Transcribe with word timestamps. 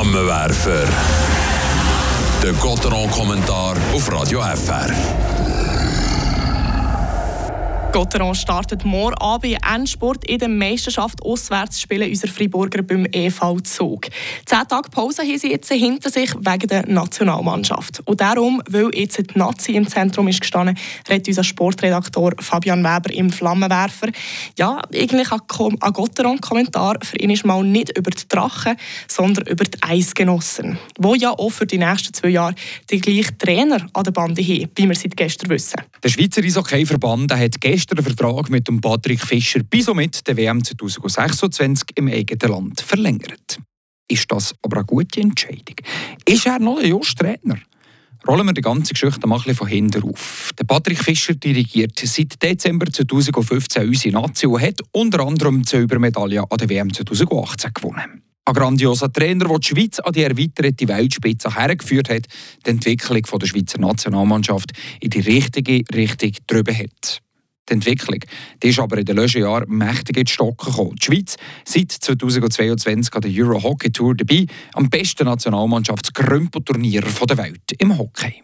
Flammenwerfer. 0.00 0.88
Der 2.42 2.54
Gotteron-Kommentar 2.54 3.76
auf 3.92 4.10
Radio 4.10 4.40
FR. 4.40 5.39
Gotteron 7.92 8.36
startet 8.36 8.84
morgen 8.84 9.16
Abend 9.16 9.58
Endsport 9.68 10.24
in 10.24 10.38
der 10.38 10.48
Meisterschaft 10.48 11.22
auswärts 11.22 11.80
spielen 11.80 12.08
unsere 12.08 12.32
Friburger 12.32 12.82
beim 12.82 13.04
EV 13.10 13.60
Zug. 13.62 14.06
Zehn 14.46 14.68
Tage 14.68 14.90
Pause 14.90 15.22
haben 15.22 15.38
sie 15.38 15.50
jetzt 15.50 15.72
hinter 15.72 16.08
sich 16.08 16.32
wegen 16.36 16.68
der 16.68 16.86
Nationalmannschaft. 16.86 18.00
Und 18.04 18.20
darum, 18.20 18.62
weil 18.70 18.90
jetzt 18.94 19.18
die 19.18 19.38
Nazi 19.38 19.72
im 19.72 19.88
Zentrum 19.88 20.28
ist 20.28 20.40
gestanden, 20.40 20.78
redet 21.08 21.26
unser 21.26 21.42
Sportredaktor 21.42 22.34
Fabian 22.38 22.84
Weber 22.84 23.12
im 23.12 23.30
Flammenwerfer. 23.30 24.10
Ja, 24.56 24.80
eigentlich 24.94 25.32
ein 25.32 25.92
Gotteron-Kommentar 25.92 26.98
für 27.02 27.18
ihn 27.18 27.30
ist 27.30 27.44
mal 27.44 27.64
nicht 27.64 27.98
über 27.98 28.12
die 28.12 28.28
Drachen, 28.28 28.76
sondern 29.08 29.46
über 29.46 29.64
die 29.64 29.82
Eisgenossen, 29.82 30.78
wo 30.96 31.16
ja 31.16 31.30
auch 31.30 31.50
für 31.50 31.66
die 31.66 31.78
nächsten 31.78 32.14
zwei 32.14 32.28
Jahre 32.28 32.54
die 32.88 33.00
gleichen 33.00 33.36
Trainer 33.36 33.84
an 33.92 34.04
der 34.04 34.12
Bande 34.12 34.42
haben, 34.42 34.70
wie 34.76 34.88
wir 34.88 34.94
seit 34.94 35.16
gestern 35.16 35.50
wissen. 35.50 35.80
Der 36.04 36.08
Schweizer 36.08 36.42
Eishockey-Verband 36.42 37.34
hat 37.34 37.60
gestern 37.60 37.79
gestern 37.80 37.96
den 37.96 38.14
Vertrag 38.14 38.50
mit 38.50 38.68
dem 38.68 38.78
Patrick 38.78 39.22
Fischer 39.22 39.62
bis 39.62 39.86
somit 39.86 40.26
der 40.26 40.36
WM 40.36 40.62
2026 40.62 41.88
im 41.94 42.08
eigenen 42.08 42.52
Land 42.52 42.82
verlängert. 42.82 43.58
Ist 44.06 44.30
das 44.30 44.54
aber 44.60 44.78
eine 44.78 44.84
gute 44.84 45.22
Entscheidung? 45.22 45.76
Ist 46.26 46.44
er 46.44 46.58
noch 46.58 46.78
ein 46.78 46.90
Just-Trainer? 46.90 47.56
Rollen 48.28 48.46
wir 48.46 48.52
die 48.52 48.60
ganze 48.60 48.92
Geschichte 48.92 49.26
mal 49.26 49.36
ein 49.36 49.44
bisschen 49.44 49.56
von 49.56 49.68
hinten 49.68 50.02
auf. 50.02 50.50
Der 50.58 50.64
Patrick 50.64 51.02
Fischer 51.02 51.32
dirigiert 51.32 51.98
seit 52.04 52.42
Dezember 52.42 52.84
2015 52.84 53.88
unsere 53.88 54.20
Nation 54.20 54.52
und 54.52 54.60
hat 54.60 54.82
unter 54.92 55.20
anderem 55.20 55.62
die 55.62 55.70
Silbermedaille 55.70 56.42
an 56.42 56.58
der 56.58 56.68
WM 56.68 56.92
2018 56.92 57.72
gewonnen. 57.72 58.22
Ein 58.44 58.54
grandioser 58.54 59.10
Trainer, 59.10 59.46
der 59.46 59.58
die 59.58 59.68
Schweiz 59.68 60.00
an 60.00 60.12
die 60.12 60.24
erweiterte 60.24 60.86
Weltspitze 60.86 61.54
hergeführt 61.54 62.10
hat, 62.10 62.26
die 62.66 62.70
Entwicklung 62.70 63.22
der 63.22 63.46
Schweizer 63.46 63.78
Nationalmannschaft 63.78 64.72
in 65.00 65.08
die 65.08 65.20
richtige 65.20 65.82
Richtung 65.94 66.32
drüber 66.46 66.74
hat. 66.74 67.22
Die 67.70 67.74
Entwicklung 67.74 68.18
die 68.62 68.68
ist 68.68 68.80
aber 68.80 68.98
in 68.98 69.04
den 69.04 69.16
letzten 69.16 69.42
Jahren 69.42 69.68
mächtig 69.68 70.16
in 70.16 70.24
die 70.24 70.32
Stocken 70.32 70.70
gekommen. 70.70 70.96
Die 70.96 71.04
Schweiz 71.04 71.36
seit 71.64 71.92
2022 71.92 73.14
an 73.14 73.20
der 73.22 73.30
Euro 73.44 73.62
Hockey 73.62 73.92
Tour 73.92 74.16
dabei, 74.16 74.46
am 74.74 74.90
besten 74.90 75.24
Nationalmannschaftsgrümpelturnier 75.24 77.02
der 77.02 77.38
Welt 77.38 77.72
im 77.78 77.96
Hockey. 77.96 78.42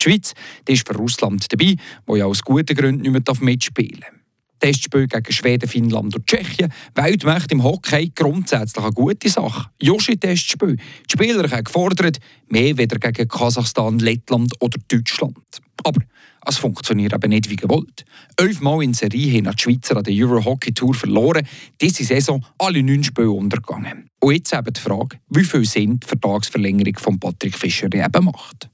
Die 0.00 0.04
Schweiz 0.04 0.32
die 0.66 0.74
ist 0.74 0.86
für 0.86 0.94
Russland 0.94 1.52
dabei, 1.52 1.74
wo 2.06 2.14
ja 2.14 2.26
aus 2.26 2.42
guten 2.42 2.76
Gründen 2.76 3.02
nicht 3.02 3.10
mehr 3.10 3.34
mitspielen 3.40 4.00
darf. 4.00 4.12
Testspiel 4.60 5.06
gegen 5.06 5.32
Schweden, 5.32 5.68
Finnland 5.68 6.14
und 6.16 6.26
Tschechien. 6.26 6.72
Weltmächte 6.94 7.54
im 7.54 7.62
Hockey 7.62 8.10
grundsätzlich 8.14 8.84
eine 8.84 8.92
gute 8.92 9.28
Sache. 9.28 9.70
Joshi-Testspiel. 9.80 10.76
Die 10.76 11.12
Spieler 11.12 11.48
haben 11.50 11.64
gefordert, 11.64 12.18
mehr 12.48 12.76
weder 12.76 12.98
gegen 12.98 13.28
Kasachstan, 13.28 13.98
Lettland 13.98 14.54
oder 14.60 14.78
Deutschland. 14.88 15.36
Aber 15.84 16.00
es 16.48 16.56
funktioniert 16.56 17.12
eben 17.12 17.28
nicht 17.28 17.50
wie 17.50 17.56
gewollt. 17.56 18.04
Elfmal 18.36 18.82
in 18.82 18.94
Serie 18.94 19.36
haben 19.36 19.54
die 19.54 19.62
Schweizer 19.62 19.98
an 19.98 20.04
der 20.04 20.14
Euro 20.14 20.42
Hockey 20.44 20.72
Tour 20.72 20.94
verloren. 20.94 21.46
Diese 21.80 22.04
Saison 22.04 22.44
alle 22.58 22.82
neun 22.82 23.04
Spiele 23.04 23.30
untergegangen. 23.30 24.08
Und 24.20 24.34
jetzt 24.34 24.54
eben 24.54 24.72
die 24.72 24.80
Frage, 24.80 25.18
wie 25.28 25.44
viel 25.44 25.66
Sinn 25.66 26.00
die 26.00 26.06
Vertragsverlängerung 26.06 26.96
von 26.96 27.20
Patrick 27.20 27.54
Fischer 27.54 27.92
eben 27.92 28.24
macht. 28.24 28.70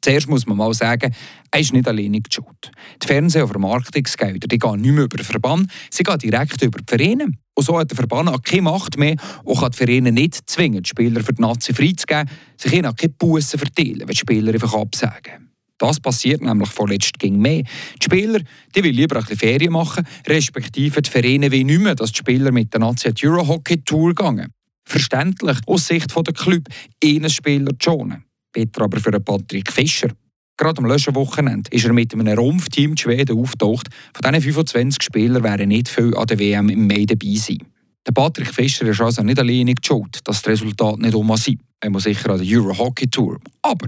Zuerst 0.00 0.28
muss 0.28 0.46
man 0.46 0.56
mal 0.56 0.72
sagen, 0.72 1.14
er 1.50 1.60
ist 1.60 1.72
nicht 1.72 1.86
alleine 1.86 2.22
schuld. 2.32 2.70
Die 3.02 3.06
Fernseh- 3.06 3.42
und 3.42 3.48
Vermarktungsgelder 3.48 4.46
die 4.46 4.58
gehen 4.58 4.80
nicht 4.80 4.92
mehr 4.92 5.04
über 5.04 5.16
den 5.16 5.26
Verband, 5.26 5.70
sie 5.90 6.04
gehen 6.04 6.18
direkt 6.18 6.62
über 6.62 6.78
die 6.78 6.84
Vereine. 6.88 7.32
Und 7.54 7.64
so 7.64 7.78
hat 7.78 7.90
der 7.90 7.96
Verband 7.96 8.30
auch 8.30 8.42
keine 8.42 8.62
Macht 8.62 8.96
mehr 8.96 9.16
und 9.44 9.58
kann 9.58 9.72
die 9.72 9.76
Vereine 9.76 10.12
nicht 10.12 10.48
zwingen, 10.48 10.82
die 10.82 10.88
Spieler 10.88 11.22
für 11.22 11.34
die 11.34 11.42
Nazi 11.42 11.74
freizugeben, 11.74 12.30
sich 12.56 12.72
ihnen 12.72 12.86
auch 12.86 12.96
keine 12.96 13.12
Bussen 13.12 13.58
verteilen, 13.58 14.00
wenn 14.00 14.06
die 14.06 14.16
Spieler 14.16 14.54
einfach 14.54 14.72
absagen. 14.72 15.47
Das 15.78 16.00
passiert 16.00 16.42
nämlich 16.42 16.70
vorletzt 16.70 17.18
ging 17.18 17.38
mehr. 17.38 17.62
Die 17.62 18.04
Spieler 18.04 18.40
die 18.74 18.84
will 18.84 18.94
lieber 18.94 19.16
ein 19.16 19.22
bisschen 19.22 19.38
Ferien 19.38 19.72
machen, 19.72 20.06
respektive 20.26 21.00
die 21.00 21.10
Vereine 21.10 21.50
will 21.50 21.64
nicht 21.64 21.80
mehr, 21.80 21.94
dass 21.94 22.12
die 22.12 22.18
Spieler 22.18 22.52
mit 22.52 22.72
der 22.72 22.80
Nazi 22.80 23.12
Euro 23.24 23.46
Hockey 23.46 23.80
Tour 23.82 24.14
gehen. 24.14 24.52
Verständlich 24.84 25.58
aus 25.66 25.86
Sicht 25.86 26.14
der 26.14 26.34
Club, 26.34 26.64
ihnen 27.02 27.30
Spieler 27.30 27.72
zu 27.78 27.90
schonen. 27.90 28.24
Better 28.52 28.82
aber 28.82 28.98
für 28.98 29.20
Patrick 29.20 29.70
Fischer. 29.70 30.08
Gerade 30.56 30.78
am 30.78 30.86
letzten 30.86 31.62
ist 31.70 31.84
er 31.84 31.92
mit 31.92 32.12
einem 32.12 32.36
Rumpfteam 32.36 32.90
in 32.90 32.96
Schweden 32.96 33.38
auftaucht. 33.38 33.88
Von 34.12 34.32
diesen 34.32 34.42
25 34.42 35.02
Spielern 35.02 35.44
wären 35.44 35.68
nicht 35.68 35.88
viel 35.88 36.16
an 36.16 36.26
der 36.26 36.38
WM 36.38 36.68
im 36.68 36.88
Mai 36.88 37.04
dabei 37.04 37.34
sein. 37.36 37.58
Der 38.04 38.12
Patrick 38.12 38.52
Fischer 38.52 38.86
ist 38.86 39.00
also 39.00 39.22
nicht 39.22 39.38
alleine 39.38 39.74
schuld, 39.80 40.18
dass 40.24 40.42
das 40.42 40.48
Resultat 40.50 40.98
nicht 40.98 41.14
um 41.14 41.36
sein. 41.36 41.60
Er 41.80 41.90
muss 41.90 42.04
sicher 42.04 42.30
an 42.30 42.44
der 42.44 42.58
Euro 42.58 42.76
Hockey 42.76 43.06
Tour. 43.06 43.38
Aber 43.62 43.86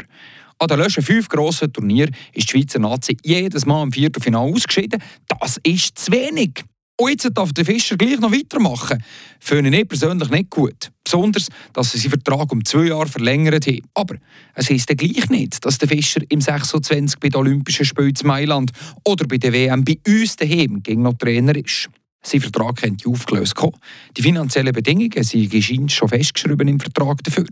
an 0.61 0.69
den 0.69 0.79
letzten 0.79 1.03
fünf 1.03 1.29
grossen 1.29 1.73
Turnieren 1.73 2.15
ist 2.35 2.49
die 2.49 2.59
Schweizer 2.59 2.79
Nazi 2.79 3.17
jedes 3.25 3.65
Mal 3.65 3.83
im 3.83 3.93
Viertelfinale 3.93 4.53
ausgeschieden. 4.53 5.03
Das 5.27 5.57
ist 5.63 5.99
zu 5.99 6.13
wenig. 6.13 6.65
Und 6.99 7.09
jetzt 7.09 7.31
darf 7.33 7.55
der 7.55 7.65
Fischer 7.65 7.97
gleich 7.97 8.21
noch 8.21 8.31
weitermachen. 8.31 9.03
Finde 9.41 9.75
ich 9.75 9.89
persönlich 9.89 10.29
nicht 10.29 10.51
gut. 10.51 10.91
Besonders, 11.03 11.49
dass 11.73 11.93
sie 11.93 11.99
seinen 11.99 12.11
Vertrag 12.11 12.53
um 12.53 12.63
zwei 12.63 12.89
Jahre 12.89 13.07
verlängert 13.07 13.67
haben. 13.67 13.81
Aber 13.95 14.17
es 14.55 14.69
heisst 14.69 14.91
ja 14.91 14.97
gleich 14.97 15.31
nicht, 15.31 15.65
dass 15.65 15.79
der 15.79 15.89
Fischer 15.89 16.21
im 16.29 16.43
26 16.43 17.19
bei 17.19 17.31
den 17.31 17.37
Olympischen 17.37 17.87
Spielen 17.87 18.13
in 18.21 18.27
Mailand 18.27 18.71
oder 19.07 19.27
bei 19.27 19.39
der 19.39 19.55
WM 19.55 19.83
bei 19.83 19.99
uns 20.07 20.37
daheim 20.37 20.83
gegen 20.83 21.01
noch 21.01 21.15
Trainer 21.15 21.57
ist. 21.57 21.89
Sein 22.23 22.43
Vertrag 22.43 22.77
könnte 22.77 23.09
aufgelöst 23.09 23.55
kommen. 23.55 23.79
Die 24.15 24.23
finanziellen 24.23 24.75
Bedingungen 24.75 25.25
sind 25.25 25.91
schon 25.91 26.09
festgeschrieben 26.09 26.69
im 26.69 26.81
Vertrag 26.81 27.25
dafür. 27.25 27.49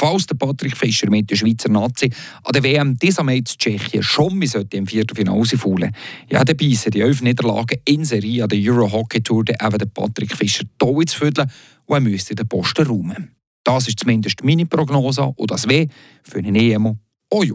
Falls 0.00 0.26
der 0.26 0.34
Patrick 0.34 0.74
Fischer 0.74 1.10
mit 1.10 1.30
der 1.30 1.36
Schweizer 1.36 1.68
Nazi 1.68 2.10
an 2.42 2.52
der 2.54 2.62
WM 2.62 2.98
dieser 2.98 3.22
Mal 3.22 3.44
zu 3.44 3.58
Tschechien 3.58 4.02
schon 4.02 4.38
mal 4.38 4.48
im 4.72 4.86
Viertelfinale 4.86 5.36
rausfallen 5.36 5.94
ja, 6.30 6.42
dann 6.42 6.56
beißen 6.56 6.90
die 6.90 7.02
elf 7.02 7.20
Niederlagen 7.20 7.78
in 7.84 8.06
Serie 8.06 8.44
an 8.44 8.48
der 8.48 8.58
Euro 8.72 8.90
Hockey 8.90 9.22
Tour 9.22 9.44
eben 9.46 9.78
den 9.78 9.90
Patrick 9.90 10.34
Fischer 10.34 10.64
hier 10.82 11.06
zu 11.06 11.18
füdeln 11.18 11.50
und 11.84 11.94
er 11.94 12.00
müsste 12.00 12.34
den 12.34 12.48
Posten 12.48 12.86
räumen. 12.86 13.32
Das 13.62 13.88
ist 13.88 14.00
zumindest 14.00 14.42
meine 14.42 14.64
Prognose 14.64 15.34
und 15.36 15.50
das 15.50 15.68
W 15.68 15.86
für 16.22 16.38
einen 16.38 16.54
EMO 16.54 16.96
Ojo. 17.28 17.48